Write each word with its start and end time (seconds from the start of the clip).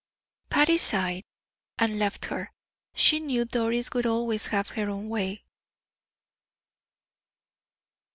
Patty 0.49 0.79
sighed, 0.79 1.25
and 1.77 1.99
left 1.99 2.25
her; 2.25 2.51
she 2.95 3.19
knew 3.19 3.45
Doris 3.45 3.91
would 3.93 4.07
always 4.07 4.47
have 4.47 4.69
her 4.69 4.89
own 4.89 5.09
way. 5.09 5.43